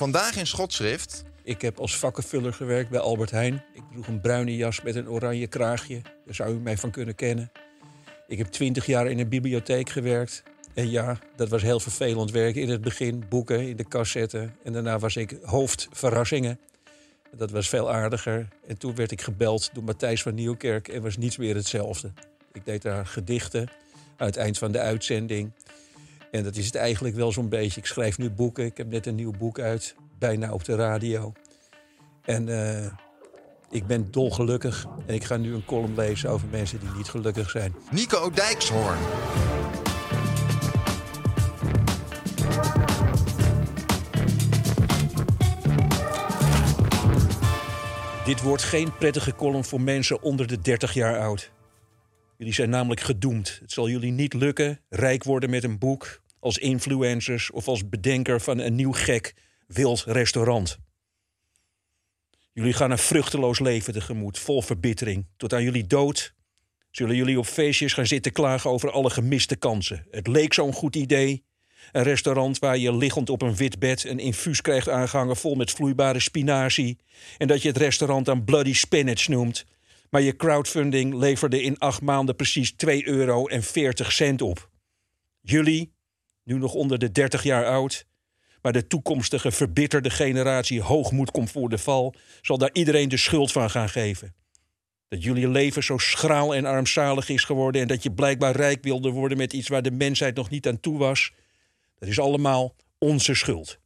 [0.00, 1.24] Vandaag in schotschrift.
[1.42, 3.64] Ik heb als vakkenvuller gewerkt bij Albert Heijn.
[3.72, 6.00] Ik droeg een bruine jas met een oranje kraagje.
[6.24, 7.52] Daar zou u mij van kunnen kennen.
[8.28, 10.42] Ik heb twintig jaar in een bibliotheek gewerkt.
[10.74, 12.54] En ja, dat was heel vervelend werk.
[12.54, 14.56] In het begin boeken in de kast zetten.
[14.62, 16.58] En daarna was ik hoofdverrassingen.
[17.36, 18.48] Dat was veel aardiger.
[18.66, 22.12] En toen werd ik gebeld door Matthijs van Nieuwkerk en was niets meer hetzelfde.
[22.52, 23.68] Ik deed daar gedichten
[24.16, 25.52] aan het eind van de uitzending.
[26.30, 27.80] En dat is het eigenlijk wel zo'n beetje.
[27.80, 28.64] Ik schrijf nu boeken.
[28.64, 31.32] Ik heb net een nieuw boek uit, bijna op de radio.
[32.24, 32.92] En eh,
[33.70, 34.86] ik ben dolgelukkig.
[35.06, 37.74] En ik ga nu een column lezen over mensen die niet gelukkig zijn.
[37.90, 38.98] Nico Dijkshoorn.
[48.24, 51.50] Dit wordt geen prettige column voor mensen onder de 30 jaar oud.
[52.40, 53.58] Jullie zijn namelijk gedoemd.
[53.60, 58.40] Het zal jullie niet lukken rijk worden met een boek, als influencers of als bedenker
[58.40, 59.34] van een nieuw gek
[59.66, 60.78] wild restaurant.
[62.52, 65.26] Jullie gaan een vruchteloos leven tegemoet, vol verbittering.
[65.36, 66.34] Tot aan jullie dood
[66.90, 70.06] zullen jullie op feestjes gaan zitten klagen over alle gemiste kansen.
[70.10, 71.44] Het leek zo'n goed idee.
[71.92, 75.70] Een restaurant waar je liggend op een wit bed een infuus krijgt aangehangen vol met
[75.70, 76.98] vloeibare spinazie.
[77.38, 79.64] En dat je het restaurant dan Bloody Spinach noemt.
[80.10, 84.70] Maar je crowdfunding leverde in acht maanden precies 2 euro en 40 cent op.
[85.40, 85.92] Jullie,
[86.44, 88.06] nu nog onder de 30 jaar oud,
[88.62, 93.52] maar de toekomstige verbitterde generatie hoogmoed komt voor de val, zal daar iedereen de schuld
[93.52, 94.34] van gaan geven.
[95.08, 99.10] Dat jullie leven zo schraal en armzalig is geworden en dat je blijkbaar rijk wilde
[99.10, 101.32] worden met iets waar de mensheid nog niet aan toe was,
[101.98, 103.78] dat is allemaal onze schuld.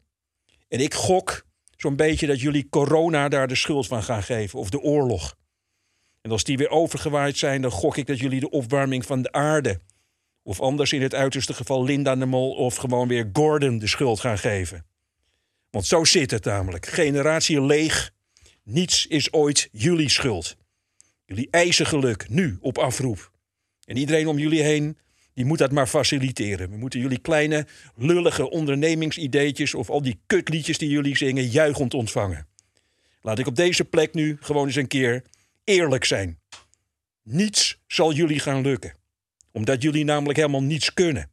[0.69, 1.47] En ik gok
[1.77, 5.37] zo'n beetje dat jullie corona daar de schuld van gaan geven of de oorlog.
[6.25, 9.33] En als die weer overgewaaid zijn, dan gok ik dat jullie de opwarming van de
[9.33, 9.81] aarde.
[10.43, 14.21] Of anders in het uiterste geval Linda de Mol of gewoon weer Gordon de schuld
[14.21, 14.87] gaan geven.
[15.71, 16.87] Want zo zit het namelijk.
[16.87, 18.13] Generatie leeg.
[18.63, 20.57] Niets is ooit jullie schuld.
[21.25, 23.31] Jullie eisen geluk, nu, op afroep.
[23.85, 24.99] En iedereen om jullie heen,
[25.35, 26.71] die moet dat maar faciliteren.
[26.71, 29.75] We moeten jullie kleine, lullige ondernemingsideetjes...
[29.75, 32.47] of al die kutliedjes die jullie zingen, juichend ontvangen.
[33.21, 35.23] Laat ik op deze plek nu gewoon eens een keer
[35.65, 36.41] eerlijk zijn.
[37.23, 38.95] Niets zal jullie gaan lukken.
[39.53, 41.31] Omdat jullie namelijk helemaal niets kunnen.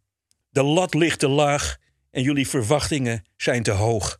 [0.50, 1.78] De lat ligt te laag
[2.12, 4.20] en jullie verwachtingen zijn te hoog.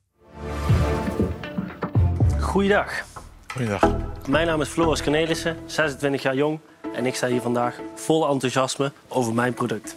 [2.40, 3.06] Goeiedag.
[3.48, 3.98] Goeiedag.
[4.28, 6.60] Mijn naam is Floris Cornelissen, 26 jaar jong.
[6.96, 9.96] En ik sta hier vandaag vol enthousiasme over mijn product.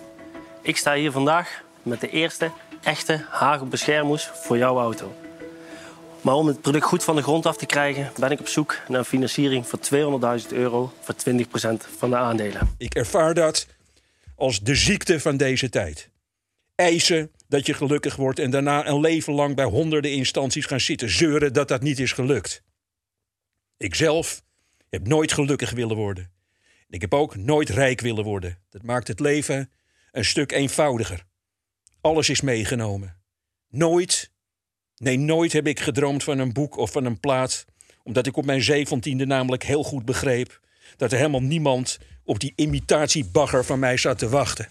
[0.63, 2.51] Ik sta hier vandaag met de eerste
[2.83, 5.24] echte hagelbeschermhoes voor jouw auto.
[6.25, 8.79] Maar om het product goed van de grond af te krijgen, ben ik op zoek
[8.89, 9.81] naar een financiering van
[10.43, 11.17] 200.000 euro voor 20%
[11.99, 12.75] van de aandelen.
[12.79, 13.67] Ik ervaar dat
[14.37, 16.11] als de ziekte van deze tijd.
[16.75, 21.11] Eisen dat je gelukkig wordt en daarna een leven lang bij honderden instanties gaan zitten
[21.11, 22.63] zeuren dat dat niet is gelukt.
[23.77, 24.43] Ikzelf
[24.89, 26.31] heb nooit gelukkig willen worden.
[26.89, 28.59] Ik heb ook nooit rijk willen worden.
[28.71, 29.71] Dat maakt het leven
[30.13, 31.25] een stuk eenvoudiger.
[32.01, 33.17] Alles is meegenomen.
[33.69, 34.31] Nooit,
[34.97, 37.65] nee, nooit heb ik gedroomd van een boek of van een plaat,
[38.03, 40.61] omdat ik op mijn zeventiende namelijk heel goed begreep
[40.97, 44.69] dat er helemaal niemand op die imitatiebagger van mij zat te wachten.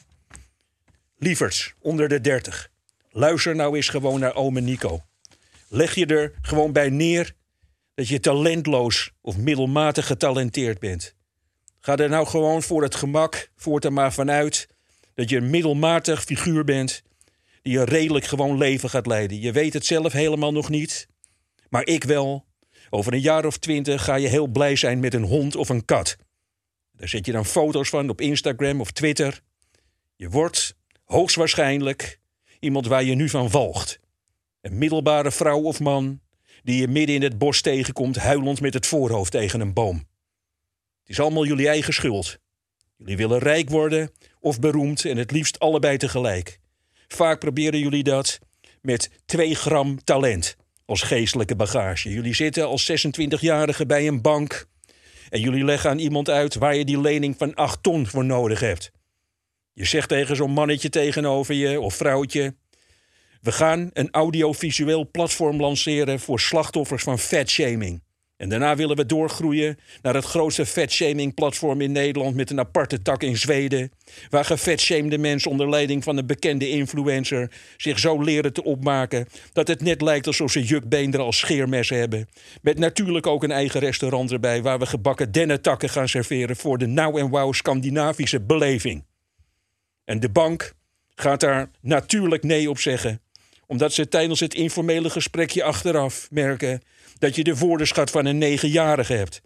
[1.17, 2.69] Lieverds, onder de dertig,
[3.09, 5.01] luister nou eens gewoon naar ome Nico.
[5.67, 7.35] Leg je er gewoon bij neer
[7.95, 11.15] dat je talentloos of middelmatig getalenteerd bent.
[11.79, 14.67] Ga er nou gewoon voor het gemak voortaan maar vanuit
[15.13, 17.03] dat je een middelmatig figuur bent
[17.63, 19.39] die een redelijk gewoon leven gaat leiden.
[19.39, 21.07] Je weet het zelf helemaal nog niet,
[21.69, 22.45] maar ik wel.
[22.89, 25.85] Over een jaar of twintig ga je heel blij zijn met een hond of een
[25.85, 26.15] kat.
[26.91, 29.41] Daar zet je dan foto's van op Instagram of Twitter.
[30.15, 32.19] Je wordt hoogstwaarschijnlijk
[32.59, 33.99] iemand waar je nu van walgt.
[34.61, 36.21] Een middelbare vrouw of man
[36.63, 39.95] die je midden in het bos tegenkomt, huilend met het voorhoofd tegen een boom.
[40.99, 42.37] Het is allemaal jullie eigen schuld.
[42.95, 46.59] Jullie willen rijk worden of beroemd en het liefst allebei tegelijk.
[47.15, 48.39] Vaak proberen jullie dat
[48.81, 50.55] met 2 gram talent
[50.85, 52.09] als geestelijke bagage.
[52.09, 54.65] Jullie zitten als 26-jarige bij een bank
[55.29, 58.59] en jullie leggen aan iemand uit waar je die lening van 8 ton voor nodig
[58.59, 58.91] hebt.
[59.73, 62.55] Je zegt tegen zo'n mannetje tegenover je of vrouwtje:
[63.41, 68.03] We gaan een audiovisueel platform lanceren voor slachtoffers van fatshaming.
[68.43, 73.01] En daarna willen we doorgroeien naar het grootste fatshaming platform in Nederland met een aparte
[73.01, 73.91] tak in Zweden.
[74.29, 79.67] Waar gefatshamede mensen onder leiding van een bekende influencer zich zo leren te opmaken dat
[79.67, 82.29] het net lijkt alsof ze jukbeenderen als scheermessen hebben.
[82.61, 86.87] Met natuurlijk ook een eigen restaurant erbij waar we gebakken dennetakken gaan serveren voor de
[86.87, 89.03] nou en wauw Scandinavische beleving.
[90.05, 90.73] En de bank
[91.15, 93.21] gaat daar natuurlijk nee op zeggen
[93.67, 96.81] omdat ze tijdens het informele gesprekje achteraf merken
[97.17, 99.41] dat je de woordenschat van een negenjarige hebt.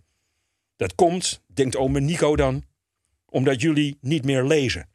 [0.76, 2.64] Dat komt, denkt ome Nico dan,
[3.30, 4.90] omdat jullie niet meer lezen.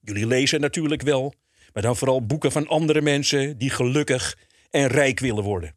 [0.00, 1.34] Jullie lezen natuurlijk wel,
[1.72, 4.38] maar dan vooral boeken van andere mensen die gelukkig
[4.70, 5.74] en rijk willen worden.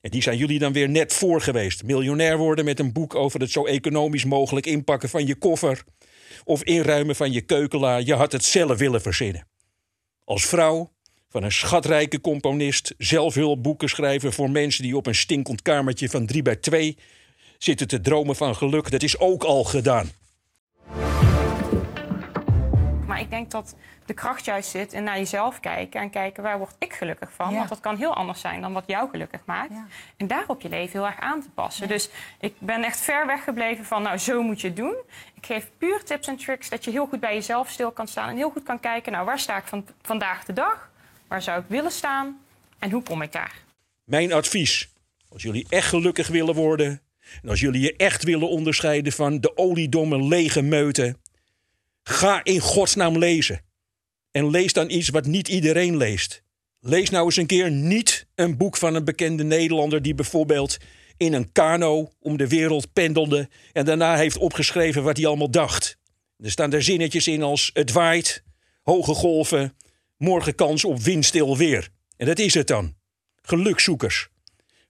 [0.00, 1.82] En die zijn jullie dan weer net voor geweest.
[1.82, 5.84] Miljonair worden met een boek over het zo economisch mogelijk inpakken van je koffer
[6.44, 7.96] of inruimen van je keukenla.
[7.96, 9.46] Je had het zelf willen verzinnen.
[10.24, 10.92] Als vrouw
[11.30, 16.42] van een schatrijke componist zelfhulpboeken schrijven voor mensen die op een stinkend kamertje van 3
[16.42, 16.98] bij 2
[17.58, 18.90] zitten te dromen van geluk.
[18.90, 20.10] Dat is ook al gedaan.
[23.06, 23.74] Maar ik denk dat
[24.06, 27.50] de kracht juist zit in naar jezelf kijken en kijken waar word ik gelukkig van.
[27.50, 27.56] Ja.
[27.56, 29.70] Want dat kan heel anders zijn dan wat jou gelukkig maakt.
[29.70, 29.86] Ja.
[30.16, 31.88] En daarop je leven heel erg aan te passen.
[31.88, 32.10] Dus
[32.40, 34.96] ik ben echt ver weg gebleven van nou zo moet je het doen.
[35.34, 38.28] Ik geef puur tips en tricks dat je heel goed bij jezelf stil kan staan
[38.28, 40.89] en heel goed kan kijken nou waar sta ik van, vandaag de dag?
[41.30, 42.40] Waar zou ik willen staan?
[42.78, 43.64] En hoe kom ik daar?
[44.04, 44.88] Mijn advies,
[45.28, 47.00] als jullie echt gelukkig willen worden
[47.42, 51.20] en als jullie je echt willen onderscheiden van de oliedomme lege meuten,
[52.02, 53.60] ga in godsnaam lezen.
[54.30, 56.42] En lees dan iets wat niet iedereen leest.
[56.80, 60.76] Lees nou eens een keer niet een boek van een bekende Nederlander die bijvoorbeeld
[61.16, 65.96] in een kano om de wereld pendelde en daarna heeft opgeschreven wat hij allemaal dacht.
[66.36, 68.42] Er staan er zinnetjes in als het waait,
[68.82, 69.74] hoge golven,
[70.20, 71.88] morgen kans op windstil weer.
[72.16, 72.94] En dat is het dan.
[73.42, 74.28] Gelukzoekers.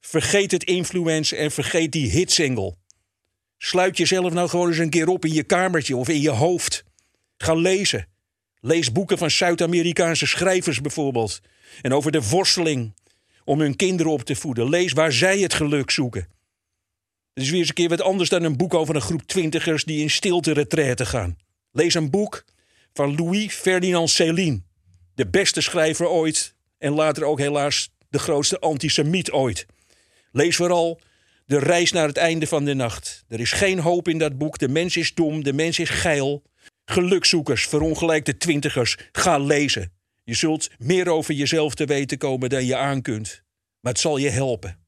[0.01, 2.77] Vergeet het influence en vergeet die hitsingle.
[3.59, 6.85] Sluit jezelf nou gewoon eens een keer op in je kamertje of in je hoofd.
[7.37, 8.09] Ga lezen.
[8.61, 11.41] Lees boeken van Zuid-Amerikaanse schrijvers bijvoorbeeld.
[11.83, 12.95] En over de worsteling
[13.45, 14.69] om hun kinderen op te voeden.
[14.69, 16.29] Lees waar zij het geluk zoeken.
[17.35, 19.85] Het is weer eens een keer wat anders dan een boek over een groep twintigers
[19.85, 21.37] die in stilte retraite gaan.
[21.73, 22.45] Lees een boek
[22.93, 24.69] van Louis Ferdinand Céline.
[25.21, 29.67] De beste schrijver ooit en later ook helaas de grootste antisemiet ooit.
[30.33, 31.01] Lees vooral
[31.47, 33.25] De reis naar het einde van de nacht.
[33.29, 34.59] Er is geen hoop in dat boek.
[34.59, 36.43] De mens is dom, de mens is geil.
[36.85, 39.93] Gelukzoekers, verongelijkte twintigers, ga lezen.
[40.25, 43.43] Je zult meer over jezelf te weten komen dan je aan kunt.
[43.81, 44.79] Maar het zal je helpen.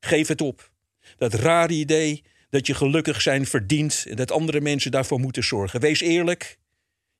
[0.00, 0.70] Geef het op.
[1.16, 5.80] Dat rare idee dat je gelukkig zijn verdient en dat andere mensen daarvoor moeten zorgen.
[5.80, 6.58] Wees eerlijk.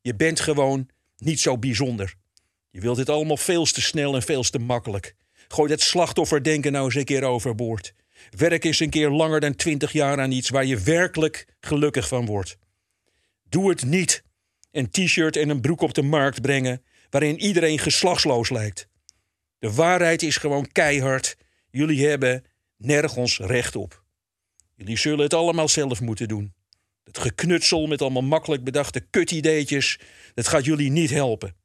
[0.00, 2.18] Je bent gewoon niet zo bijzonder.
[2.70, 5.14] Je wilt het allemaal veel te snel en veel te makkelijk.
[5.48, 7.94] Gooi dat slachtofferdenken nou eens een keer overboord.
[8.30, 12.26] Werk eens een keer langer dan twintig jaar aan iets waar je werkelijk gelukkig van
[12.26, 12.56] wordt.
[13.48, 14.22] Doe het niet
[14.70, 18.88] een t-shirt en een broek op de markt brengen waarin iedereen geslachtsloos lijkt.
[19.58, 21.36] De waarheid is gewoon keihard.
[21.70, 22.44] Jullie hebben
[22.76, 24.02] nergens recht op.
[24.74, 26.54] Jullie zullen het allemaal zelf moeten doen.
[27.04, 29.98] Het geknutsel met allemaal makkelijk bedachte kutideetjes,
[30.34, 31.59] dat gaat jullie niet helpen.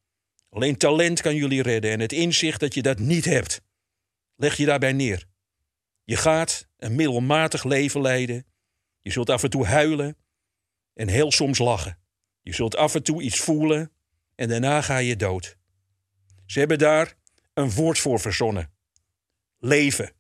[0.56, 3.62] Alleen talent kan jullie redden en het inzicht dat je dat niet hebt.
[4.36, 5.26] Leg je daarbij neer.
[6.04, 8.46] Je gaat een middelmatig leven leiden.
[9.02, 10.18] Je zult af en toe huilen
[10.94, 11.98] en heel soms lachen.
[12.42, 13.92] Je zult af en toe iets voelen
[14.36, 15.58] en daarna ga je dood.
[16.46, 17.16] Ze hebben daar
[17.54, 18.72] een woord voor verzonnen.
[19.58, 20.12] Leven.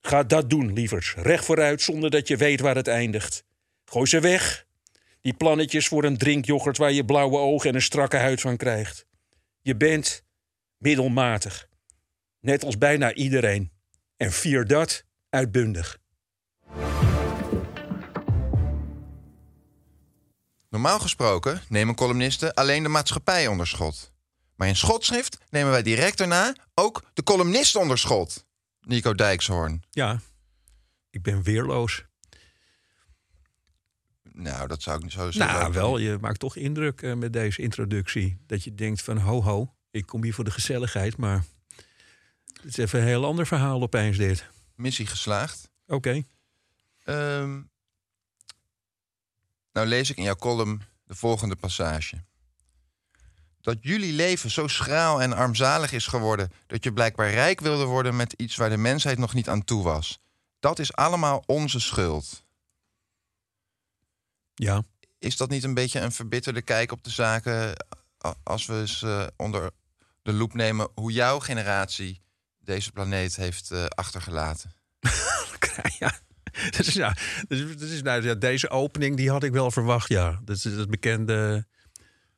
[0.00, 1.14] Ga dat doen, lievers.
[1.14, 3.44] Recht vooruit zonder dat je weet waar het eindigt.
[3.84, 4.66] Gooi ze weg.
[5.20, 9.07] Die plannetjes voor een drinkyoghurt waar je blauwe ogen en een strakke huid van krijgt.
[9.68, 10.24] Je bent
[10.76, 11.68] middelmatig.
[12.40, 13.72] Net als bijna iedereen.
[14.16, 15.98] En vier dat uitbundig.
[20.68, 24.12] Normaal gesproken nemen columnisten alleen de maatschappij onder schot.
[24.54, 28.46] Maar in schotschrift nemen wij direct daarna ook de columnist onder schot.
[28.80, 29.82] Nico Dijkshoorn.
[29.90, 30.20] Ja,
[31.10, 32.04] ik ben weerloos.
[34.40, 35.72] Nou, dat zou ik niet zo Nou, zeggen.
[35.72, 38.38] wel, je maakt toch indruk eh, met deze introductie.
[38.46, 41.44] Dat je denkt van, ho ho, ik kom hier voor de gezelligheid, maar...
[42.52, 44.46] Het is even een heel ander verhaal opeens dit.
[44.74, 45.70] Missie geslaagd.
[45.86, 46.22] Oké.
[47.04, 47.60] Ehm,
[49.72, 52.24] nou lees ik in jouw column de volgende passage.
[53.60, 56.52] Dat jullie leven zo schraal en armzalig is geworden...
[56.66, 59.82] dat je blijkbaar rijk wilde worden met iets waar de mensheid nog niet aan toe
[59.82, 60.18] was.
[60.60, 62.46] Dat is allemaal onze schuld.
[64.58, 64.82] Ja.
[65.18, 67.72] Is dat niet een beetje een verbitterde kijk op de zaken...
[68.42, 69.70] als we eens eh, onder
[70.22, 72.20] de loep nemen hoe jouw generatie
[72.58, 74.70] deze planeet heeft eh, achtergelaten?
[75.98, 76.18] ja.
[76.70, 77.14] Dat is, nou,
[77.48, 80.40] dat is, dat is, nou, ja, deze opening die had ik wel verwacht, ja.
[80.44, 81.66] Dat is het bekende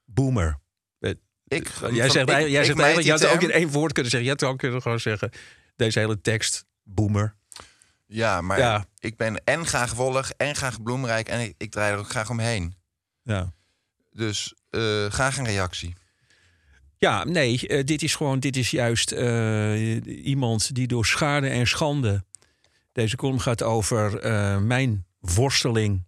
[0.04, 0.58] boomer.
[0.98, 1.10] Eh,
[1.46, 4.30] Ik, jij zegt, ik- jij zegt die je had ook in één woord kunnen zeggen.
[4.30, 5.30] Je had ook kunnen gewoon zeggen,
[5.76, 7.36] deze hele tekst, boomer.
[8.12, 8.84] Ja, maar Ja.
[8.98, 12.30] ik ben en graag wollig en graag bloemrijk en ik, ik draai er ook graag
[12.30, 12.74] omheen.
[13.22, 13.52] Ja.
[14.12, 15.94] Dus eh, graag een reactie.
[16.96, 21.66] Ja, nee, eh, dit is gewoon, dit is juist eh, iemand die door schade en
[21.66, 22.24] schande.
[22.92, 24.28] Deze column gaat over
[24.62, 26.04] mijn worsteling.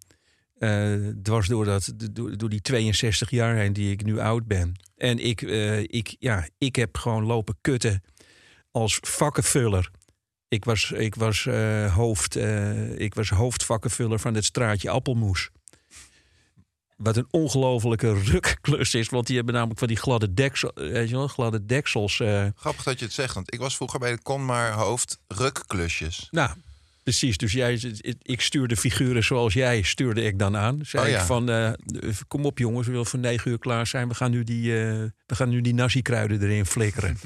[1.22, 4.74] dwars door, dat, door, door die 62 jaar heen die ik nu oud ben.
[4.96, 5.40] En ik,
[5.90, 8.02] ik, ja, ik heb gewoon lopen kutten
[8.70, 9.90] als vakkenvuller.
[10.52, 15.50] Ik was, ik was, eh, hoofd, eh, ik was hoofdvakkenvuller van het straatje Appelmoes.
[16.96, 19.08] Wat een ongelofelijke rukklus is.
[19.08, 22.20] Want die hebben namelijk van die gladde, deksel, weet je wel, gladde deksels.
[22.20, 26.28] eh, Grappig dat je het zegt, want ik was vroeger bij de Conmar hoofd rukklusjes.
[26.30, 26.50] nou,
[27.02, 27.36] precies.
[27.36, 27.80] Dus jij,
[28.22, 30.80] ik stuurde figuren zoals jij, stuurde ik dan aan.
[30.82, 31.20] Zei Oh ja.
[31.20, 31.76] ik van,
[32.28, 34.08] kom op jongens, we willen voor negen uur klaar zijn.
[34.08, 34.88] We gaan nu die, eh,
[35.26, 37.18] we gaan nu die nasi-kruiden erin flikkeren.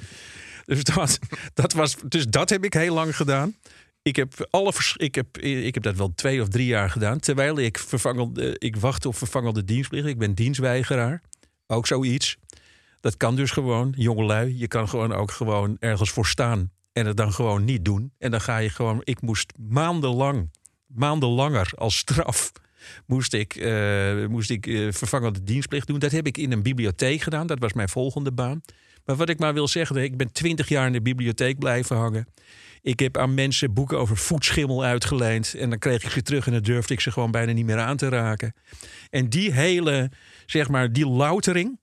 [0.66, 1.18] dus, dat,
[1.54, 3.54] dat was, dus dat heb ik heel lang gedaan.
[4.02, 7.18] Ik heb, alle ik, heb, ik heb dat wel twee of drie jaar gedaan.
[7.18, 10.06] Terwijl ik, vervangelde, ik wachtte op vervangende dienstplicht.
[10.06, 11.22] Ik ben dienstweigeraar.
[11.66, 12.36] Ook zoiets.
[13.00, 14.58] Dat kan dus gewoon, jongelui.
[14.58, 16.70] Je kan gewoon ook gewoon ergens voor staan.
[16.92, 18.12] En het dan gewoon niet doen.
[18.18, 19.00] En dan ga je gewoon...
[19.04, 20.50] Ik moest maandenlang,
[20.86, 22.52] maanden langer als straf...
[23.06, 25.98] moest ik, eh, moest ik eh, vervangende dienstplicht doen.
[25.98, 27.46] Dat heb ik in een bibliotheek gedaan.
[27.46, 28.62] Dat was mijn volgende baan.
[29.06, 29.96] Maar wat ik maar wil zeggen...
[29.96, 32.26] ik ben twintig jaar in de bibliotheek blijven hangen.
[32.82, 35.54] Ik heb aan mensen boeken over voetschimmel uitgeleend.
[35.54, 37.78] En dan kreeg ik ze terug en dan durfde ik ze gewoon bijna niet meer
[37.78, 38.54] aan te raken.
[39.10, 40.10] En die hele,
[40.46, 41.78] zeg maar, die loutering...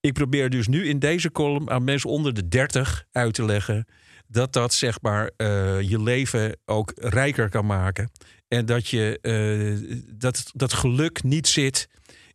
[0.00, 3.86] Ik probeer dus nu in deze column aan mensen onder de 30 uit te leggen
[4.30, 8.10] dat dat zeg maar eh, je leven ook rijker kan maken.
[8.48, 11.88] En dat je eh, dat, dat geluk niet zit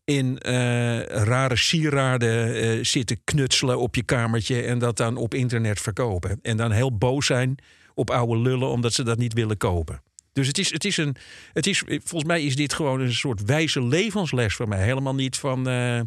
[0.05, 5.81] in eh, rare sieraden eh, zitten knutselen op je kamertje en dat dan op internet
[5.81, 6.39] verkopen.
[6.41, 7.57] En dan heel boos zijn
[7.93, 10.01] op oude lullen omdat ze dat niet willen kopen.
[10.33, 11.15] Dus het is, het is een.
[11.53, 14.83] Het is, volgens mij is dit gewoon een soort wijze levensles voor mij.
[14.83, 15.67] Helemaal niet van.
[15.67, 16.01] eh,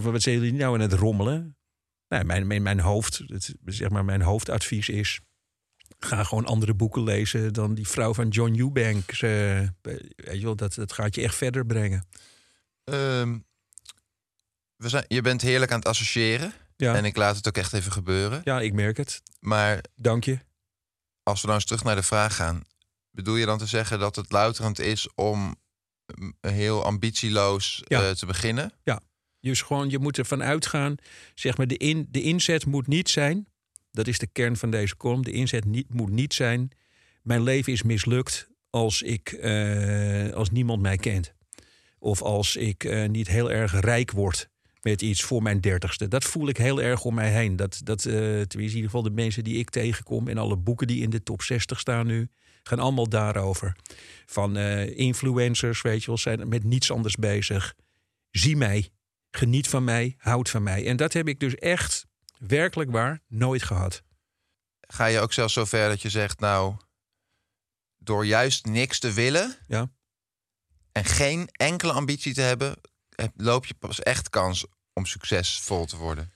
[0.00, 1.56] wat zijn jullie nou aan het rommelen?
[2.08, 3.22] Nou, mijn, mijn, mijn, hoofd,
[3.64, 5.20] zeg maar, mijn hoofdadvies is...
[5.98, 9.22] ga gewoon andere boeken lezen dan die vrouw van John Eubanks.
[9.22, 12.08] eh, weet je wel, dat, dat gaat je echt verder brengen.
[12.84, 13.38] Ehm,
[14.76, 16.52] we zijn, je bent heerlijk aan het associëren.
[16.76, 18.40] Ja, En ik laat het ook echt even gebeuren.
[18.44, 19.22] ja ik merk het.
[19.40, 20.38] Maar Dank je.
[21.22, 22.62] als we nou eens terug naar de vraag gaan...
[23.10, 25.56] bedoel je dan te zeggen dat het louterend is om
[26.18, 28.02] mm, heel ambitieloos Ja.
[28.02, 28.72] eh, te beginnen?
[29.40, 30.94] Dus gewoon, je moet ervan uitgaan.
[31.34, 33.48] Zeg maar, de, in, de inzet moet niet zijn.
[33.98, 35.22] Dat is de kern van deze column.
[35.22, 36.70] De inzet niet, moet niet zijn.
[37.22, 41.34] Mijn leven is mislukt als, ik, eh, als niemand mij kent.
[41.98, 44.48] Of als ik eh, niet heel erg rijk word
[44.82, 46.08] met iets voor mijn dertigste.
[46.08, 47.56] Dat voel ik heel erg om mij heen.
[47.56, 50.28] Dat, dat, tenminste, in ieder geval de mensen die ik tegenkom...
[50.28, 52.28] en alle boeken die in de top 60 staan nu...
[52.62, 53.76] gaan allemaal daarover.
[54.26, 57.74] Van influencers, weet je wel, zijn met niets anders bezig.
[58.30, 58.88] Zie mij,
[59.30, 60.86] geniet van mij, houd van mij.
[60.86, 62.07] En dat heb ik dus echt,
[62.38, 64.02] werkelijk waar, nooit gehad.
[64.80, 66.40] Ga je ook zelfs zo ver dat je zegt...
[66.40, 66.76] nou,
[67.98, 69.56] door juist niks te willen...
[69.66, 69.90] Ja.
[70.92, 72.76] en geen enkele ambitie te hebben...
[73.14, 76.32] heb- loop je pas echt kans om succesvol te worden.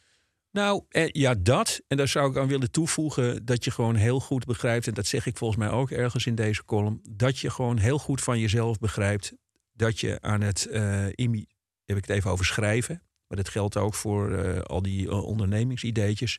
[0.50, 1.80] Nou, eh, ja, dat.
[1.88, 5.06] En daar zou ik aan willen toevoegen dat je gewoon heel goed begrijpt, en dat
[5.06, 8.38] zeg ik volgens mij ook ergens in deze column, dat je gewoon heel goed van
[8.38, 9.32] jezelf begrijpt
[9.73, 10.64] dat je aan het,
[11.14, 11.47] imi-
[11.85, 15.24] heb ik het even over schrijven, maar dat geldt ook voor eh, al die eh,
[15.24, 16.38] ondernemingsideetjes,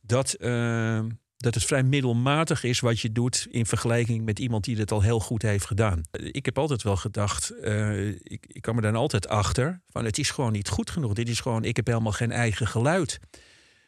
[0.00, 1.00] dat, eh,
[1.36, 5.02] dat het vrij middelmatig is wat je doet in vergelijking met iemand die het al
[5.02, 6.00] heel goed heeft gedaan.
[6.10, 10.30] Ik heb altijd wel gedacht, eh, ik, ik me dan altijd achter, van het is
[10.30, 11.12] gewoon niet goed genoeg.
[11.12, 13.18] Dit is gewoon, ik heb helemaal geen eigen geluid.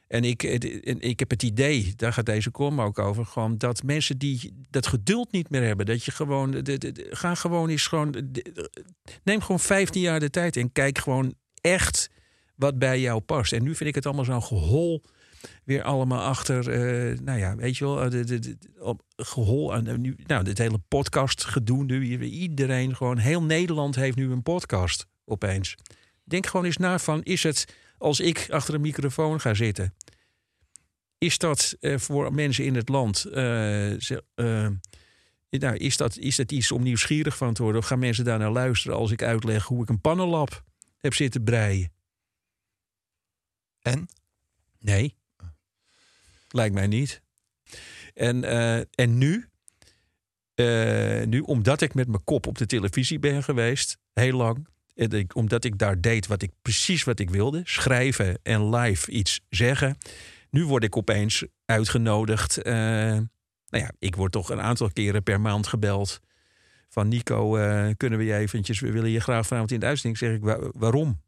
[0.09, 0.43] En ik,
[0.99, 4.87] ik heb het idee, daar gaat deze kom ook over, gewoon dat mensen die dat
[4.87, 8.31] geduld niet meer hebben, dat je gewoon, de, de, de- ga gewoon eens gewoon,
[9.23, 12.11] neem gewoon 15 jaar de tijd en kijk gewoon echt
[12.55, 13.53] wat bij jou past.
[13.53, 15.03] En nu vind ik het allemaal zo'n gehol
[15.65, 20.59] weer allemaal achter, eh, nou ja, weet je wel, eh, gehol aan, nu, nou, dit
[20.59, 25.75] hele podcast gedoe nu, iedereen gewoon, heel Nederland heeft nu een podcast opeens.
[26.25, 29.95] Denk gewoon eens na van, is het als ik achter een microfoon ga zitten,
[31.19, 34.71] is dat eh, voor mensen in het land, eh, eh,
[35.51, 37.81] nou, is, dat, is dat iets om nieuwsgierig van te worden?
[37.81, 40.65] Of gaan mensen daar naar luisteren als ik uitleg hoe ik een pannenlap
[40.99, 41.93] heb zitten breien?
[43.85, 44.09] En?
[44.79, 45.15] Nee.
[46.49, 47.23] Lijkt mij niet.
[48.15, 49.49] En, eh, en nu,
[50.55, 54.69] eh, nu, omdat ik met mijn kop op de televisie ben geweest, heel lang.
[54.95, 59.41] En omdat ik daar deed wat ik precies wat ik wilde, schrijven en live iets
[59.49, 59.99] zeggen.
[60.51, 62.57] Nu word ik opeens uitgenodigd.
[62.63, 62.75] eh,
[63.69, 66.21] nou ja, ik word toch een aantal keren per maand gebeld.
[66.89, 67.51] Van Nico,
[67.97, 70.19] kunnen we je eventjes, we willen je graag vanavond in de uitzending.
[70.19, 71.23] Zeg ik, "Wa- waarom?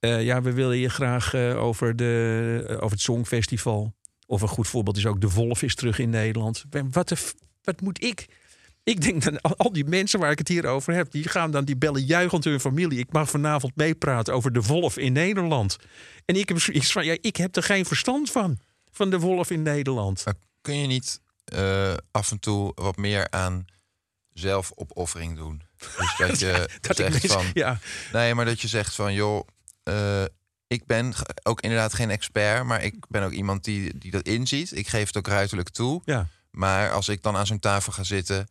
[0.00, 3.94] Eh, ja, we willen je graag eh, over, de, eh, over het Songfestival.
[4.26, 6.64] Of een goed voorbeeld is ook De Wolf is terug in Nederland.
[6.90, 7.16] Wat, de,
[7.62, 8.26] wat moet ik?
[8.84, 11.64] Ik denk dat al, die mensen waar ik het hier over heb, die gaan dan
[11.64, 12.98] die bellen juichend hun familie.
[12.98, 15.76] Ik mag vanavond meepraten over De Wolf in Nederland.
[16.24, 18.58] En ik heb zoiets van, ja, ik heb er geen verstand van.
[18.92, 20.24] Van De Wolf in Nederland.
[20.24, 21.20] Maar kun je niet
[22.10, 23.64] af en toe wat meer aan
[24.32, 25.62] zelfopoffering doen?
[25.78, 27.44] Dus dat je Dat zegt mensen- van...
[27.54, 27.78] ja,
[28.12, 29.46] Nee, maar dat je zegt van, joh,
[29.88, 30.24] eh,
[30.66, 34.76] ik ben ook inderdaad geen expert, maar ik ben ook iemand die, die dat inziet.
[34.76, 36.02] Ik geef het ook ruiterlijk toe.
[36.04, 36.26] ja.
[36.50, 38.48] Maar als ik dan aan zo'n tafel ga zitten,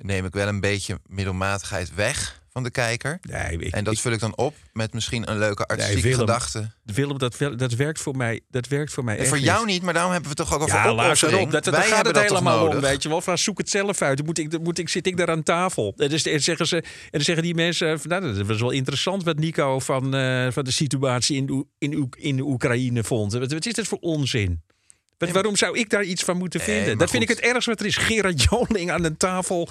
[0.00, 3.18] neem ik wel een beetje middelmatigheid weg van de kijker.
[3.22, 6.18] Nee, ik, En dat ik- vul ik dan op met misschien een leuke artistieke Willem,
[6.18, 6.70] gedachte.
[6.84, 8.40] Willem, dat, wel- dat werkt voor mij.
[8.50, 10.74] Dat werkt voor mij En voor jou niet, maar daarom hebben we toch ook over
[10.76, 11.50] Ja, luister op.
[11.50, 13.20] Dat, dat, Wij gaat hebben het dat helemaal om, weet je wel.
[13.20, 14.16] Van, zoek het zelf uit.
[14.16, 15.94] Dan, moet ik, dan, moet ik, zit ik daar aan tafel.
[15.96, 18.00] En dan zeggen, ze, en dan zeggen die mensen...
[18.00, 21.94] Van, nou, dat was wel interessant wat Nico van, eh, van de situatie in, in,
[21.94, 23.32] Oe- in de Oekraïne vond.
[23.32, 24.62] Wat, wat is dat voor onzin?
[25.18, 26.98] Waarom zou ik daar iets van moeten vinden?
[26.98, 27.96] dat vind ik het ergste wat er is.
[27.96, 29.68] Gerard Joling aan een tafel...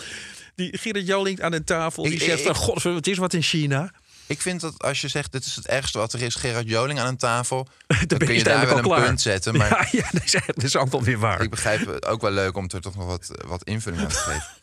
[0.56, 2.56] Die Gerard Joling aan een tafel die Ik- zegt ik- van...
[2.56, 3.92] God, wat is wat in China?
[4.28, 7.00] Ik vind dat als je zegt, dit is het ergste wat er is, Gerard Joling
[7.00, 9.06] aan een tafel, Dan dan kun je daar wel een klaar.
[9.06, 9.58] punt zetten.
[9.58, 11.42] Maar Ja, ja dat, is, dat is ook wel weer waar.
[11.42, 14.16] ik begrijp het ook wel leuk om er toch nog wat, wat invulling aan te
[14.16, 14.44] geven.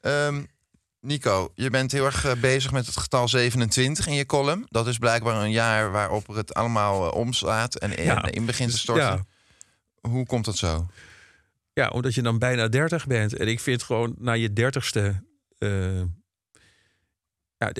[0.00, 0.42] Ehm,
[1.00, 4.66] Nico, je bent heel erg eh, bezig met het getal 27 in je column.
[4.68, 8.68] Dat is blijkbaar een jaar waarop het allemaal eh, omslaat en in, Ja, in begint
[8.68, 9.04] te dus, storten.
[9.04, 9.24] ja.
[10.08, 10.86] Hoe komt dat zo?
[11.72, 13.36] Ja, omdat je dan bijna 30 bent.
[13.36, 15.24] En ik vind gewoon na je dertigste.
[15.58, 16.02] eh
[17.56, 17.72] ja,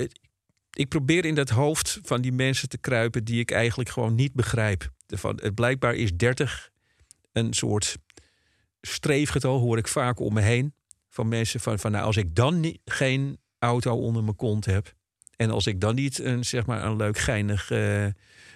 [0.73, 4.33] ik probeer in dat hoofd van die mensen te kruipen die ik eigenlijk gewoon niet
[4.33, 4.91] begrijp.
[5.07, 6.71] Van, het blijkbaar is 30
[7.31, 7.97] een soort
[8.81, 10.73] streefgetal, hoor ik vaak om me heen.
[11.09, 14.93] Van mensen van, van nou, als ik dan niet, geen auto onder mijn kont heb.
[15.35, 18.05] En als ik dan niet een, zeg maar, een leuk geinig eh,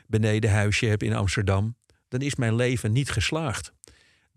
[0.08, 1.76] benedenhuisje heb in Amsterdam.
[2.08, 3.74] Dan is mijn leven niet geslaagd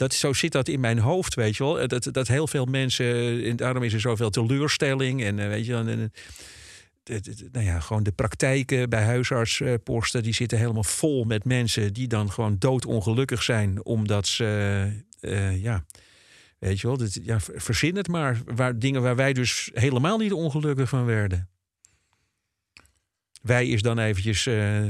[0.00, 1.88] dat, zo zit dat in mijn hoofd, weet je wel.
[1.88, 5.22] Dat, dat heel veel mensen, en daarom is er zoveel teleurstelling.
[5.22, 6.12] En eh, weet je en,
[7.52, 12.30] nou ja, gewoon de praktijken bij huisartsposten, die zitten helemaal vol met mensen die dan
[12.30, 14.88] gewoon doodongelukkig zijn, omdat ze,
[15.20, 15.84] eh, ja,
[16.58, 18.40] weet je wel, dit, ja, ver- verzin het maar.
[18.44, 21.48] Waar, dingen waar wij dus helemaal niet ongelukkig van werden.
[23.42, 24.84] Wij is dan eventjes, eh,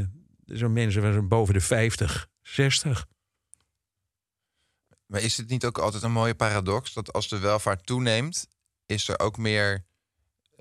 [0.47, 3.07] zo'n mensen waren boven de 50, 60.
[5.07, 8.47] Maar is het niet ook altijd een mooie paradox dat als de welvaart toeneemt,
[8.87, 9.85] is er ook meer,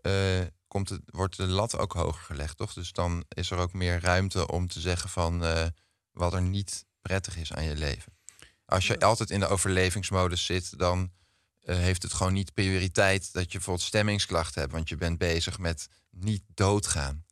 [0.01, 2.73] eh, komt het, wordt de lat ook hoger gelegd, toch?
[2.73, 5.65] Dus dan is er ook meer ruimte om te zeggen van eh,
[6.11, 8.17] wat er niet prettig is aan je leven.
[8.65, 11.11] Als je altijd in de overlevingsmodus zit, dan
[11.61, 15.59] eh, heeft het gewoon niet prioriteit dat je bijvoorbeeld stemmingsklachten hebt, want je bent bezig
[15.59, 17.25] met niet doodgaan.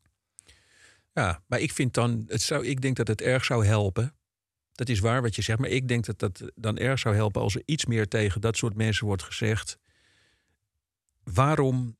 [1.13, 4.16] Ja, maar ik vind dan, het zou, ik denk dat het erg zou helpen.
[4.77, 7.41] Dat is waar wat je zegt, maar ik denk dat dat dan erg zou helpen
[7.41, 9.77] als er iets meer tegen dat soort mensen wordt gezegd.
[11.23, 11.95] Waarom.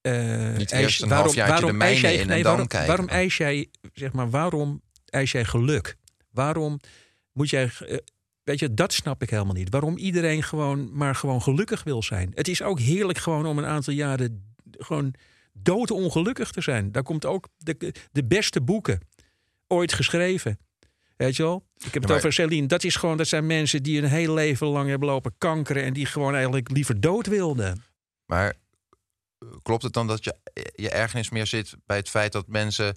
[0.00, 4.12] eh, Niet eis- een waarom, waarom de jij, in nee, waarom, waarom eis jij, zeg
[4.12, 5.96] maar, waarom eis jij geluk?
[6.30, 6.80] Waarom
[7.32, 7.96] moet jij, eh,
[8.42, 9.70] weet je, dat snap ik helemaal niet.
[9.70, 12.32] Waarom iedereen gewoon maar gewoon gelukkig wil zijn.
[12.34, 15.14] Het is ook heerlijk gewoon om een aantal jaren gewoon
[15.52, 16.92] doodongelukkig te zijn.
[16.92, 19.00] Daar komt ook de, de beste boeken
[19.66, 20.58] ooit geschreven.
[21.24, 21.66] Weet je wel?
[21.76, 22.66] Ik heb het maar- over Celine.
[22.66, 25.84] Dat, is gewoon, dat zijn mensen die een heel leven lang hebben lopen kankeren...
[25.84, 27.84] en die gewoon eigenlijk liever dood wilden.
[28.26, 28.54] Maar
[29.38, 30.36] eh, klopt het dan dat je,
[30.74, 32.96] je ergernis meer zit bij het feit dat mensen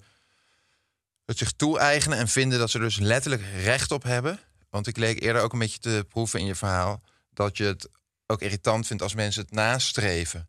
[1.24, 4.40] het zich toe-eigenen en vinden dat ze dus letterlijk recht op hebben?
[4.70, 7.02] Want ik leek eerder ook een beetje te proeven in je verhaal...
[7.30, 7.88] dat je het
[8.26, 10.48] ook irritant vindt als mensen het nastreven.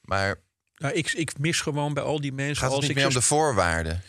[0.00, 0.40] Maar
[0.76, 2.56] Nou, ik, ik mis gewoon bij al die mensen...
[2.56, 4.02] gaat het als niet ik meer om de voorwaarden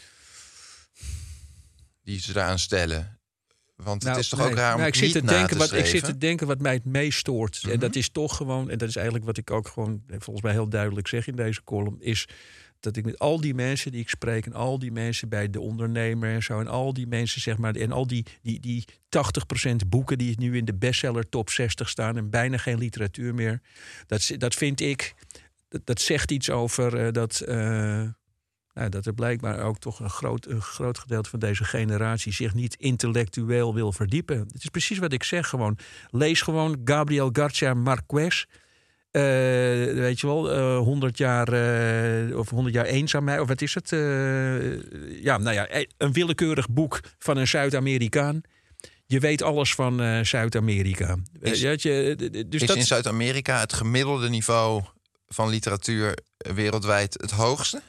[2.07, 3.19] die ze daaraan stellen?
[3.75, 4.47] Want het Nou, is toch nee.
[4.49, 6.47] ook raar om Nou, ik zit te na denken te wat Ik zit te denken
[6.47, 7.59] wat mij het meest stoort.
[7.63, 7.79] En Mhm.
[7.79, 8.69] dat is toch gewoon...
[8.69, 11.35] En dat is eigenlijk wat ik ook gewoon eh, volgens mij heel duidelijk zeg in
[11.35, 11.97] deze column...
[11.99, 12.27] is
[12.79, 14.45] dat ik met al die mensen die ik spreek...
[14.45, 16.59] en al die mensen bij de ondernemer en zo...
[16.59, 17.75] en al die mensen, zeg maar...
[17.75, 18.85] en al die, die, die
[19.63, 22.17] 80% boeken die nu in de bestseller top 60 staan...
[22.17, 23.61] en bijna geen literatuur meer...
[24.07, 25.13] dat, dat vind ik...
[25.69, 27.39] Dat, dat zegt iets over eh, dat...
[27.39, 28.01] eh,
[28.77, 32.53] nou, dat er blijkbaar ook toch een groot, een groot gedeelte van deze generatie zich
[32.53, 34.37] niet intellectueel wil verdiepen.
[34.37, 35.77] Het is precies wat ik zeg gewoon.
[36.09, 38.43] Lees gewoon Gabriel Garcia Marquez.
[39.11, 39.23] Eh,
[39.93, 43.91] weet je wel, eh 100 jaar eh, of 100 jaar eenzaamheid, of wat is het?
[43.91, 48.41] Eh, ja, nou ja, een willekeurig boek van een Zuid-Amerikaan.
[49.05, 51.17] Je weet alles van eh, Zuid-Amerika.
[51.39, 52.15] Is- je,
[52.49, 54.83] dus is dat, in Zuid-Amerika het gemiddelde niveau
[55.27, 57.81] van literatuur wereldwijd het hoogste?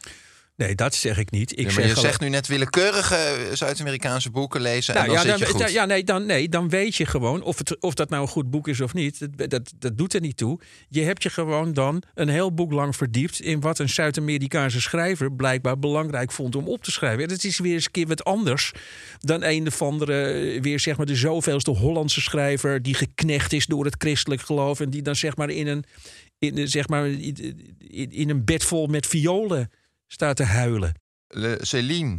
[0.59, 1.53] Nee, dat zeg ik niet.
[1.53, 5.25] Ik Ja, maar zeg je zegt nu net willekeurige Zuid-Amerikaanse boeken lezen en Nou, dan
[5.25, 5.73] ja, zit je dan, goed.
[5.73, 8.51] ja, nee, dan, nee, dan weet je gewoon of, het, of dat nou een goed
[8.51, 9.19] boek is of niet.
[9.37, 10.61] Dat, dat, dat doet er niet toe.
[10.89, 15.33] Je hebt je gewoon dan een heel boek lang verdiept in wat een Zuid-Amerikaanse schrijver
[15.33, 17.23] blijkbaar belangrijk vond om op te schrijven.
[17.23, 18.73] En dat is weer eens een keer wat anders
[19.19, 23.85] dan een of andere, weer zeg maar de zoveelste Hollandse schrijver die geknecht is door
[23.85, 25.85] het christelijk geloof en die dan zeg maar in een,
[26.39, 29.71] in, zeg maar, in, in een bed vol met violen
[30.09, 30.95] staat te huilen.
[31.29, 32.17] Le- Céline,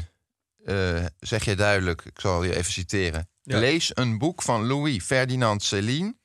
[0.66, 3.30] eh, zeg je duidelijk, ik zal je even citeren.
[3.44, 3.60] Ja.
[3.60, 6.16] Lees een boek van Louis Ferdinand Céline,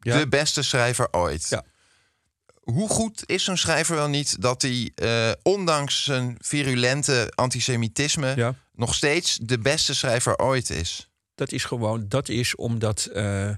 [0.00, 0.18] Ja.
[0.18, 1.48] de beste schrijver ooit.
[1.48, 1.64] Ja.
[2.62, 8.94] Hoe goed is zo'n schrijver wel niet dat hij, eh, ondanks zijn virulente antisemitisme, nog
[8.94, 11.10] steeds de beste schrijver ooit is?
[11.34, 13.04] Dat is gewoon, dat is omdat.
[13.04, 13.50] eh,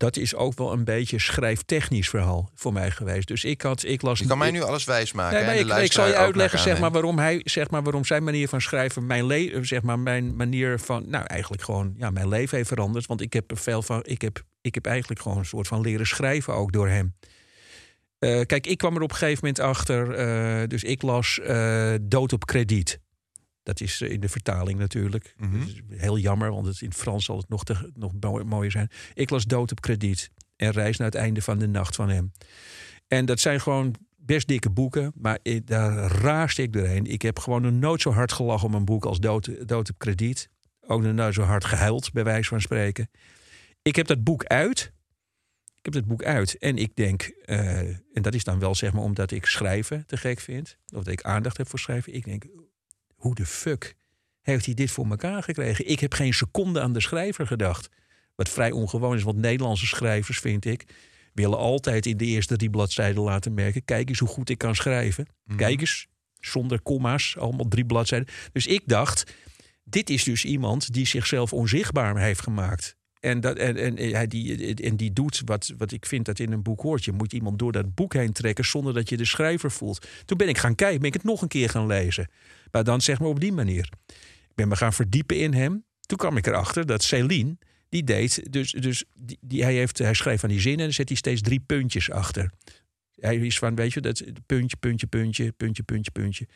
[0.00, 3.28] dat is ook wel een beetje schrijftechnisch verhaal voor mij geweest.
[3.28, 4.18] Dus ik had, ik las.
[4.18, 5.32] Je kan mij nu alles wijsmaken.
[5.32, 7.82] Nee, hè, maar de ik, ik zal je uitleggen zeg maar, waarom hij, zeg maar,
[7.82, 11.94] waarom zijn manier van schrijven, mijn, le zeg maar, mijn manier van, nou eigenlijk gewoon,
[11.96, 13.06] ja, mijn leven heeft veranderd.
[13.06, 15.80] Want ik heb er veel van, ik heb, ik heb eigenlijk gewoon een soort van
[15.80, 17.14] leren schrijven ook door hem.
[18.18, 21.94] Eh, kijk, ik kwam er op een gegeven moment achter, eh, dus ik las eh,
[22.02, 23.00] Dood op krediet.
[23.62, 25.34] Dat is eh, in de vertaling natuurlijk.
[25.38, 28.44] Dat is heel jammer, want het, in het Frans zal het nog, te, nog mooi-
[28.44, 28.88] mooier zijn.
[29.14, 32.32] Ik las Dood op krediet en Reis naar het einde van de nacht van hem.
[33.08, 37.06] En dat zijn gewoon best dikke boeken, maar ik, daar raasde ik doorheen.
[37.06, 39.98] Ik heb gewoon nog nooit zo hard gelachen om een boek als Dood, Dood op
[39.98, 40.48] krediet.
[40.80, 43.10] Ook nog nooit zo hard gehuild, bij wijze van spreken.
[43.82, 44.92] Ik heb dat boek uit.
[45.78, 48.92] Ik heb dat boek uit en ik denk, eh, en dat is dan wel zeg
[48.92, 52.14] maar omdat ik schrijven te gek vind, of dat ik aandacht heb voor schrijven.
[52.14, 52.44] Ik denk,
[53.20, 53.94] hoe de fuck
[54.40, 55.88] heeft hij dit voor elkaar gekregen?
[55.88, 57.88] Ik heb geen seconde aan de schrijver gedacht.
[58.34, 60.84] Wat vrij ongewoon is, want Nederlandse schrijvers, vind ik,
[61.34, 64.74] willen altijd in de eerste drie bladzijden laten merken: kijk eens hoe goed ik kan
[64.74, 65.26] schrijven.
[65.44, 65.56] Mhm.
[65.56, 66.06] Kijk eens,
[66.38, 68.28] zonder komma's, allemaal drie bladzijden.
[68.52, 69.32] Dus ik dacht,
[69.84, 72.96] dit is dus iemand die zichzelf onzichtbaar heeft gemaakt.
[73.20, 76.52] En, dat, en, en, hij die, en die doet wat, wat ik vind dat in
[76.52, 77.04] een boek hoort.
[77.04, 80.06] Je moet iemand door dat boek heen trekken zonder dat je de schrijver voelt.
[80.24, 82.30] Toen ben ik gaan kijken, ben ik het nog een keer gaan lezen.
[82.70, 83.88] Maar dan zeg maar op die manier.
[84.48, 85.84] Ik ben me gaan verdiepen in hem.
[86.00, 87.56] Toen kwam ik erachter dat Céline,
[87.88, 89.04] die deed, dus, dus
[89.40, 92.10] die, hij, heeft, hij schreef van die zinnen en dan zet hij steeds drie puntjes
[92.10, 92.50] achter.
[93.14, 96.48] Hij is van, weet je, dat puntje, puntje, puntje, puntje, puntje, puntje.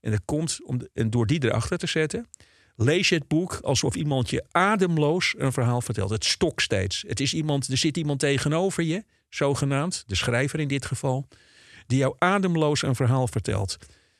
[0.00, 2.26] En dat komt, om en door die erachter te zetten,
[2.76, 6.10] lees je het boek alsof iemand je ademloos een verhaal vertelt.
[6.10, 7.04] Het stokt steeds.
[7.06, 11.28] Het is iemand, er zit iemand tegenover je, zogenaamd, de schrijver in dit geval,
[11.86, 13.76] die jou ademloos een verhaal vertelt.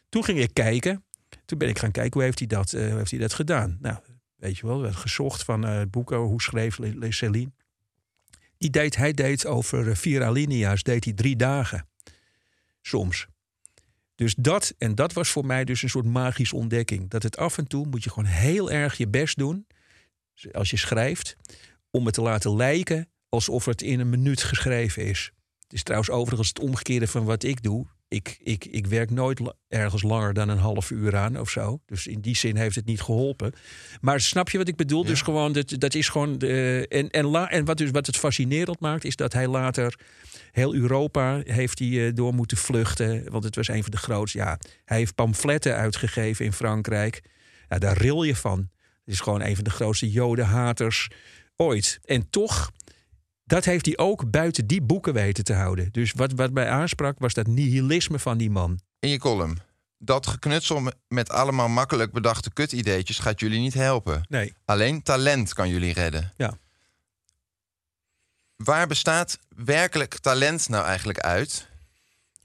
[0.08, 1.04] Toen ging ik kijken.
[1.44, 3.78] Toen ben ik gaan kijken hoe heeft hij dat, eh, heeft hij dat gedaan.
[3.80, 3.96] Nou,
[4.36, 7.52] weet je wel, werd gezocht van eh boeken, hoe schreef Le- Céline.
[8.58, 11.88] Die deed, hij deed over eh, vier alinea's, deed hij drie dagen.
[12.82, 13.26] Soms.
[14.16, 17.10] Dus dat, en dat was voor mij dus een soort magische ontdekking.
[17.10, 19.66] Dat het af en toe moet je gewoon heel erg je best doen,
[20.52, 21.36] als je schrijft,
[21.90, 25.32] om het te laten lijken alsof het in een minuut geschreven is.
[25.62, 27.86] Het is trouwens overigens het omgekeerde van wat ik doe.
[28.08, 31.80] Ik, ik, ik werk nooit ergens langer dan een half uur aan of zo.
[31.86, 33.52] Dus in die zin heeft het niet geholpen.
[34.00, 35.02] Maar snap je wat ik bedoel?
[35.02, 35.08] Ja.
[35.08, 36.38] Dus gewoon, dat, dat is gewoon.
[36.38, 39.98] De, en en, la, en wat, dus, wat het fascinerend maakt, is dat hij later
[40.56, 43.30] heel Europa heeft hij, eh, door moeten vluchten.
[43.30, 44.38] Want het was een van de grootste.
[44.38, 47.22] Ja, hij heeft pamfletten uitgegeven in Frankrijk.
[47.68, 48.58] Ja, daar ril je van.
[49.04, 51.08] Het is gewoon een van de grootste jodenhaters
[51.56, 51.98] ooit.
[52.04, 52.70] En toch,
[53.44, 55.88] dat heeft hij ook buiten die boeken weten te houden.
[55.92, 58.80] Dus wat, wat mij aansprak, was dat nihilisme van die man.
[58.98, 59.56] In je column.
[59.98, 64.26] Dat geknutsel me- met allemaal makkelijk bedachte kutideetjes gaat jullie niet helpen.
[64.28, 64.54] Nee.
[64.64, 66.32] Alleen talent kan jullie redden.
[66.36, 66.58] Ja.
[68.56, 71.68] Waar bestaat werkelijk talent nou eigenlijk uit?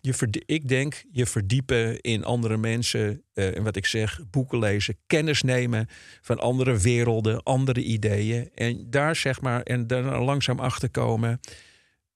[0.01, 3.23] Je ik denk je verdiepen in andere mensen.
[3.33, 5.87] eh, en wat ik zeg, boeken lezen, kennis nemen
[6.21, 8.49] van andere werelden, andere ideeën.
[8.55, 11.39] En daar zeg maar, en daar langzaam achter komen.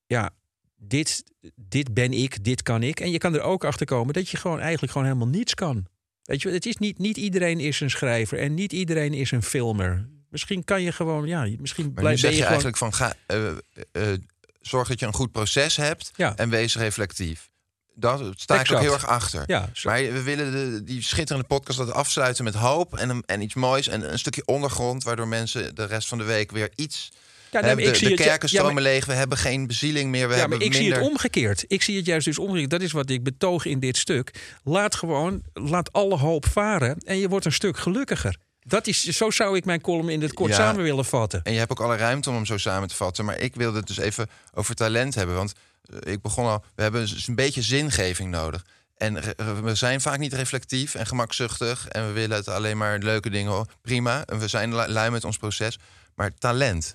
[0.06, 0.30] Ja,
[0.76, 3.00] dit, dit ben ik, dit kan ik.
[3.00, 5.86] En je kan er ook achter komen dat je gewoon eigenlijk gewoon helemaal niets kan.
[6.22, 9.42] Weet je, het is niet, niet iedereen is een schrijver en niet iedereen is een
[9.42, 10.08] filmer.
[10.36, 12.62] Misschien kan je gewoon, ja, misschien Maar blijf zeg je, je gewoon.
[12.62, 13.48] eigenlijk van ga, eh,
[13.92, 14.18] eh,
[14.60, 16.36] zorg dat je een goed proces hebt Ja.
[16.36, 17.48] en wees reflectief.
[17.94, 19.42] Daar sta ik ook heel erg achter.
[19.46, 23.54] Ja, Maar we willen de, die schitterende podcast dat afsluiten met hoop en, en iets
[23.54, 27.12] moois en een stukje ondergrond, waardoor mensen de rest van de week weer iets.
[27.50, 27.84] Ja, nee, hebben.
[27.84, 30.28] de ik zie de het- kerken ja, maar- stromen leeg, we hebben geen bezieling meer.
[30.28, 31.64] We Ja, hebben maar ik zie het omgekeerd.
[31.68, 32.70] Ik zie het juist dus omgekeerd.
[32.70, 34.54] Dat is wat ik betoog in dit stuk.
[34.64, 38.36] Laat gewoon, laat alle hoop varen en je wordt een stuk gelukkiger.
[38.68, 40.56] Dat is, zo zou ik mijn column in het kort Ja.
[40.56, 41.40] samen willen vatten.
[41.42, 43.24] En je hebt ook alle ruimte om hem zo samen te vatten.
[43.24, 45.34] Maar ik wilde het dus even over talent hebben.
[45.36, 45.52] Want
[45.82, 48.64] eh, ik begon al, we hebben dus een beetje zingeving nodig.
[48.96, 49.14] En
[49.62, 51.88] we zijn vaak niet reflectief en gemakzuchtig.
[51.88, 53.66] En we willen het alleen maar leuke dingen.
[53.82, 54.24] Prima.
[54.24, 55.78] En we zijn lu- lui met ons proces.
[56.14, 56.94] Maar talent,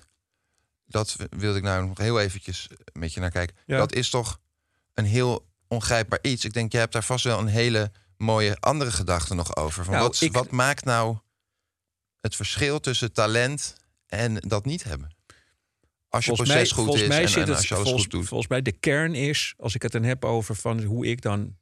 [0.86, 3.56] dat wilde ik nou nog heel eventjes met je naar kijken.
[3.66, 3.76] Ja.
[3.78, 4.38] Dat is toch
[4.94, 6.44] een heel ongrijpbaar iets.
[6.44, 9.84] Ik denk, jij hebt daar vast wel een hele mooie andere gedachte nog over.
[9.84, 11.16] Van Nou, wat, ik- wat maakt nou
[12.22, 15.10] het verschil tussen talent en dat niet hebben?
[16.08, 17.74] Als je Volgens proces mij, goed volgens is mij en, zit en het, als je
[17.74, 18.28] alles volgens, goed doet.
[18.28, 21.56] volgens mij de kern is, als ik het dan heb over van hoe ik dan,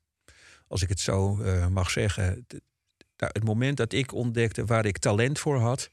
[0.68, 2.46] als ik het zo eh, mag zeggen,
[3.16, 5.90] nou, het moment dat ik ontdekte waar ik talent voor had,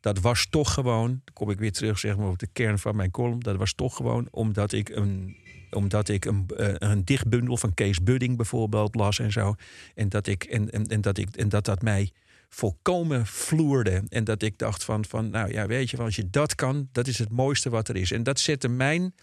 [0.00, 2.96] dat was toch gewoon, dan kom ik weer terug zeg maar op de kern van
[2.96, 5.36] mijn column, dat was toch gewoon omdat ik een,
[5.70, 9.54] omdat ik een, eh, een dichtbundel van Kees Budding bijvoorbeeld las en zo,
[9.94, 12.12] en dat ik en, en, en dat ik en dat dat mij
[12.48, 14.02] volkomen vloerde.
[14.08, 17.06] En dat ik dacht van, van nou ja, weet je, als je dat kan, dat
[17.06, 18.12] is het mooiste wat er is.
[18.12, 19.14] En dat zette mijn,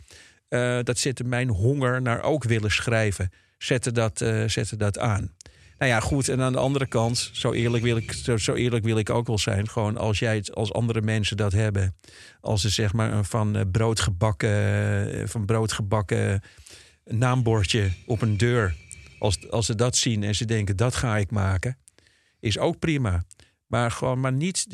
[0.47, 5.33] eh, dat zette mijn honger naar ook willen schrijven, zette dat, eh, zette dat aan.
[5.77, 6.29] Nou ja, goed.
[6.29, 9.37] En aan de andere kant, zo eerlijk wil ik, zo, eerlijk wil ik ook wel
[9.37, 9.69] zijn.
[9.69, 11.95] Gewoon als jij het, als andere mensen dat hebben,
[12.41, 16.41] als ze zeg maar van eh, broodgebakken, van broodgebakken
[17.03, 18.75] naambordje op een deur,
[19.19, 21.77] als, als ze dat zien en ze denken dat ga ik maken,
[22.45, 23.23] is ook prima.
[23.65, 24.65] Maar gewoon, maar niet,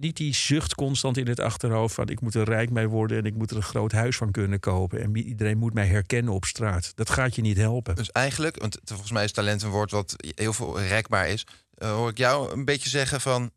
[0.00, 3.24] niet die zucht constant in het achterhoofd van ik moet er rijk mee worden en
[3.24, 6.44] ik moet er een groot huis van kunnen kopen en iedereen moet mij herkennen op
[6.44, 6.92] straat.
[6.94, 7.94] Dat gaat je niet helpen.
[7.96, 11.46] Dus eigenlijk, want volgens mij is talent een woord wat heel veel rekbaar is.
[11.74, 13.50] eh, hoor ik jou een beetje zeggen van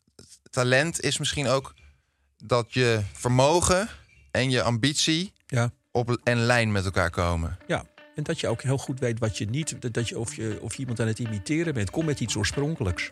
[0.49, 1.73] talent is misschien ook
[2.37, 3.87] dat je vermogen
[4.31, 5.71] en je ambitie Ja.
[5.91, 7.57] op en lijn met elkaar komen.
[7.67, 10.35] Ja, en dat je ook heel goed weet wat je niet, dat- dat je, of,
[10.35, 11.89] je, of je iemand aan het imiteren bent.
[11.89, 13.11] Kom met iets oorspronkelijks.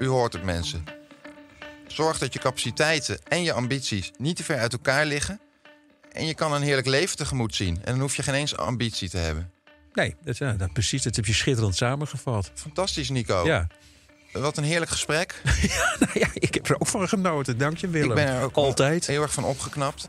[0.00, 0.84] U hoort het mensen.
[1.86, 5.40] Zorg dat je capaciteiten en je ambities niet te ver uit elkaar liggen.
[6.12, 7.76] En je kan een heerlijk leven tegemoet zien.
[7.76, 9.50] En dan hoef je geen eens ambitie te hebben.
[9.92, 12.50] Nee, dat, ja, dat, precies, dat heb je schitterend samengevat.
[12.54, 13.44] Fantastisch, Nico.
[13.46, 13.66] Ja.
[14.32, 15.42] Wat een heerlijk gesprek.
[15.98, 17.58] Nou ja, ik heb er ook van genoten.
[17.58, 18.08] Dank je, Willem.
[18.08, 19.06] Ik ben er ook Altijd.
[19.06, 20.08] heel erg van opgeknapt.